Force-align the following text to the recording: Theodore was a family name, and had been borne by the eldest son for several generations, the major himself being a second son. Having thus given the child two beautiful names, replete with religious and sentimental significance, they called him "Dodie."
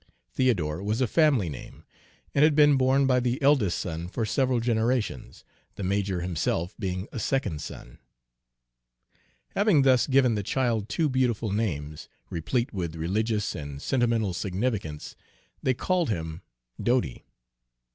Theodore 0.33 0.81
was 0.81 0.99
a 0.99 1.05
family 1.05 1.47
name, 1.47 1.83
and 2.33 2.43
had 2.43 2.55
been 2.55 2.75
borne 2.75 3.05
by 3.05 3.19
the 3.19 3.39
eldest 3.39 3.77
son 3.77 4.07
for 4.07 4.25
several 4.25 4.59
generations, 4.59 5.43
the 5.75 5.83
major 5.83 6.21
himself 6.21 6.75
being 6.79 7.07
a 7.11 7.19
second 7.19 7.61
son. 7.61 7.99
Having 9.49 9.83
thus 9.83 10.07
given 10.07 10.33
the 10.33 10.41
child 10.41 10.89
two 10.89 11.07
beautiful 11.07 11.51
names, 11.51 12.09
replete 12.31 12.73
with 12.73 12.95
religious 12.95 13.53
and 13.53 13.79
sentimental 13.79 14.33
significance, 14.33 15.15
they 15.61 15.75
called 15.75 16.09
him 16.09 16.41
"Dodie." 16.81 17.23